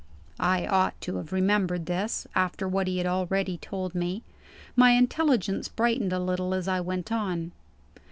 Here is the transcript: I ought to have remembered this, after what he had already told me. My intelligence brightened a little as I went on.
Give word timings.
I 0.39 0.65
ought 0.65 0.99
to 1.01 1.17
have 1.17 1.31
remembered 1.31 1.85
this, 1.85 2.25
after 2.33 2.67
what 2.67 2.87
he 2.87 2.97
had 2.97 3.05
already 3.05 3.59
told 3.59 3.93
me. 3.93 4.23
My 4.75 4.93
intelligence 4.93 5.67
brightened 5.67 6.11
a 6.11 6.17
little 6.17 6.55
as 6.55 6.67
I 6.67 6.81
went 6.81 7.11
on. 7.11 7.51